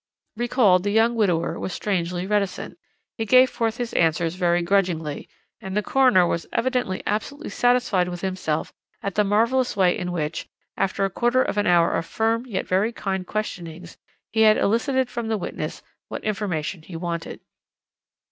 "Recalled, 0.35 0.81
the 0.81 0.89
young 0.89 1.13
widower 1.13 1.59
was 1.59 1.71
strangely 1.73 2.25
reticent. 2.25 2.79
He 3.19 3.23
gave 3.27 3.51
forth 3.51 3.77
his 3.77 3.93
answers 3.93 4.33
very 4.33 4.63
grudgingly, 4.63 5.29
and 5.61 5.77
the 5.77 5.83
coroner 5.83 6.25
was 6.25 6.47
evidently 6.51 7.03
absolutely 7.05 7.51
satisfied 7.51 8.09
with 8.09 8.21
himself 8.21 8.73
at 9.03 9.13
the 9.13 9.23
marvellous 9.23 9.77
way 9.77 9.95
in 9.95 10.11
which, 10.11 10.47
after 10.75 11.05
a 11.05 11.11
quarter 11.11 11.43
of 11.43 11.59
an 11.59 11.67
hour 11.67 11.93
of 11.95 12.07
firm 12.07 12.47
yet 12.47 12.65
very 12.67 12.91
kind 12.91 13.27
questionings, 13.27 13.99
he 14.31 14.41
had 14.41 14.57
elicited 14.57 15.07
from 15.07 15.27
the 15.27 15.37
witness 15.37 15.83
what 16.07 16.23
information 16.23 16.81
he 16.81 16.95
wanted. 16.95 17.39